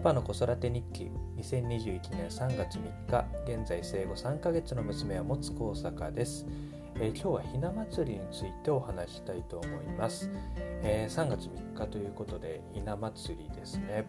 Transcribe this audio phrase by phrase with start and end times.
[0.00, 6.46] パパの子育て日記2021年3月3日現在生後3ヶ月の娘を持つ高坂です、
[6.94, 14.06] えー、今日はひな祭りについてお話したいと思います、えー、3月3日ということでひな祭りですね、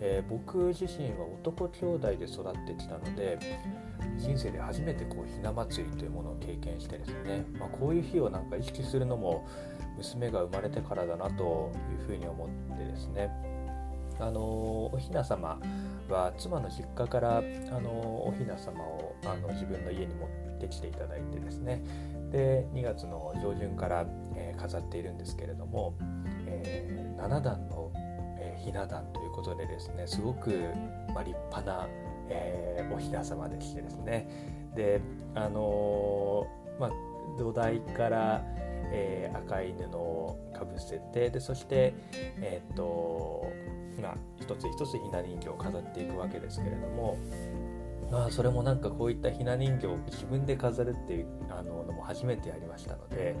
[0.00, 3.58] えー、僕自身は男兄弟で育ってきたので
[4.18, 9.44] 人生で初めてこうひな祭りというものを経験してですね、まあ、こういう日をなんか意識するのも
[9.96, 13.61] 娘が生まれてからだなというふうに思ってですね
[14.18, 14.40] あの
[14.86, 15.60] おひな様
[16.08, 17.42] は妻の実家からあ
[17.80, 20.28] のおひな様をあの自分の家に持っ
[20.60, 21.82] てきていただいてですね。
[22.30, 25.94] で2月の上旬から、えー、飾っているんですけれども、
[26.46, 27.92] えー、7段の、
[28.38, 30.50] えー、ひな壇ということでですねすごく、
[31.14, 31.86] まあ、立派な、
[32.30, 34.28] えー、おひな様でしてですね。
[34.74, 35.00] で
[35.34, 36.46] あの
[36.80, 36.90] まあ
[37.38, 38.44] 土台から、
[38.92, 41.94] えー、赤い布をかぶせてでそして、
[42.40, 43.50] えー、っと
[44.00, 47.18] まあ、一つ一つひな人形を飾っていくわけですけれども、
[48.10, 53.36] まあ、それもなんかこういったひな人形を自分で飾るっていうあののも初めてやりましたので、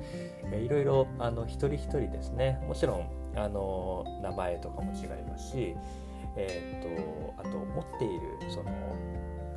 [0.52, 2.62] えいろいろあの一人一人ですね。
[2.68, 5.74] もちろんあの名前とかも違いますし、
[6.36, 8.70] えー、っとあと持っているその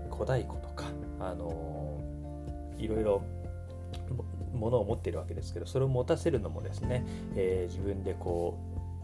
[0.09, 0.85] 小太鼓とか
[1.19, 1.99] あの
[2.77, 3.21] いろいろ
[4.55, 8.57] ものを持っているわけですけどそれを持たせるのもですね、えー、自分でこ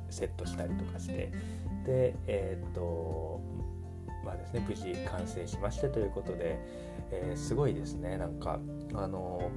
[0.10, 1.32] うセットしたりとかして
[1.86, 3.42] でえー、っと
[4.26, 6.60] まあですね無事完成しましてということで、
[7.12, 8.18] えー、すごいですね。
[8.18, 8.60] なんか
[8.94, 9.52] あの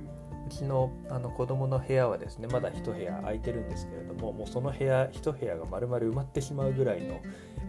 [0.47, 7.21] うちのあの子供の部屋はですねまだ1部屋空いてるんですけれどももうその部屋1部屋が丸々埋まってしまうぐらいの、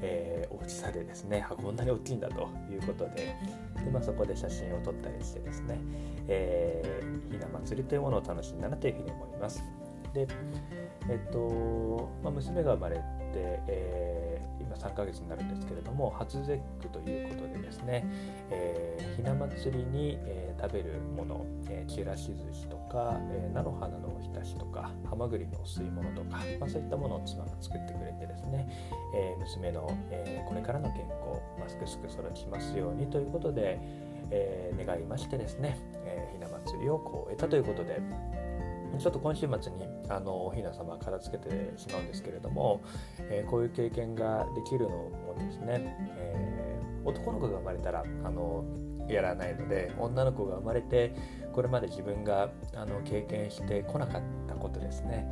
[0.01, 3.35] えー、大きさでですねこんなに大きいんだということで
[3.83, 5.79] で、まあ、そこで写真を撮ったりしてですね、
[6.27, 9.63] えー、ひな祭りというものを楽しんだなというふうに思います。
[10.13, 10.27] で
[11.09, 13.03] えっとまあ、娘が生まれて、
[13.67, 18.05] えー、今3ヶ月になるんですけれども初絶句ということでですね、
[18.49, 28.67] えー、ひな祭りに、えー、食べるもの、えー、ちらし寿司とか、えー、菜の花のおひたしとかはまぐりのお吸い物とか、まあ、そういったものを妻が作ってくれてですね、
[29.15, 33.79] え、娘の、え、これからの健康、まあ、すくすく育ちますようにということで、
[34.31, 38.01] え、願いましてですね、え、ひな祭りをこう終えたということで
[38.99, 42.81] ちょっと今週末にあのおひな様片付けてしまうんですけれども、
[43.19, 48.63] えー、こういう経験ができるのもですね、えー、男の子が生まれたらあの
[49.07, 51.13] やらないので女の子が生まれて
[51.53, 55.25] これまで自分があの経験してこなかったことですね、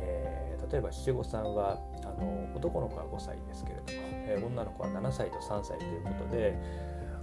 [0.00, 3.88] えー、例えば七五三はあの男の子は5歳ですけれども、
[4.26, 6.58] え女の子は7歳と3歳ということで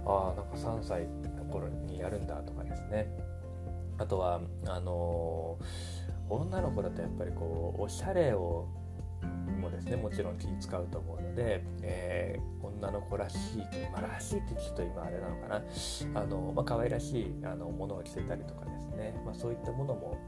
[0.06, 1.06] ああなんか3歳
[1.36, 3.08] の頃にやるんだとかですね。
[3.98, 5.58] あとはあの
[6.28, 8.68] 女の子だとやっぱりこうおしゃれを
[9.60, 13.58] もですねもちろん気使うと思うので、えー、女の子らしい、
[13.92, 15.62] まあ、らしいってちょっと今あれなのかな。
[16.14, 20.18] あの、まあ可愛らしいあのものを着せたりとかですね、まあ、そういったものも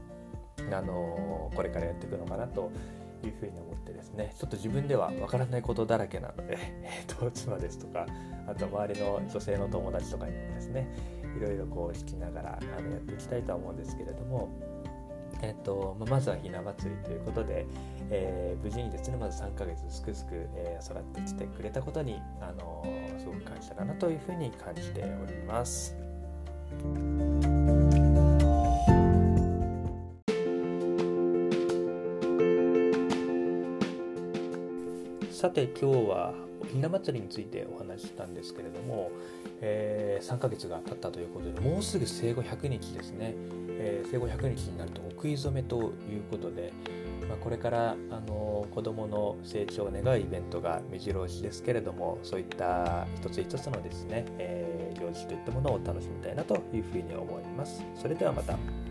[0.71, 2.71] あのこれからやっていくのかなと
[3.23, 4.33] いうふうに思ってですね。
[4.37, 8.05] ちょっと自分ではわからないことだらけなので、 えーと妻ですとか
[8.47, 10.87] あと周りの女性の友達とかにもですね
[11.37, 14.49] いろいろこう弾きながらあのやっていきたいとは思うんですけれども、
[15.41, 17.65] えっとま、ずはひな祭りということで、
[18.09, 25.95] えー、無事にですねまず3ヶ月すくすく、えー、育ってきてくれたことに、あのー、すごく感謝だなというふうに感じております。
[35.31, 39.11] さて今日はひな祭りについてお話ししたんですけれども、
[39.61, 43.33] えー、3ヶ月が経ったということでもうすぐ生後100日ですね、
[43.69, 45.91] えー、生後100日になるとお食い初めという
[46.29, 46.73] ことで、
[47.27, 57.83] まあ、これからあの子どもの成長を願うイベントが目白押しですけれどもそういった一つ一つのですね、えー、行事といったものを楽しみたいなというふうに思います。
[57.95, 58.88] それではまた。